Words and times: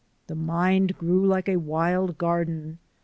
The 0.25 0.33
mind 0.33 0.97
grew 0.97 1.23
like 1.27 1.47
a 1.47 1.57
wild 1.59 2.17
garden. 2.17 2.79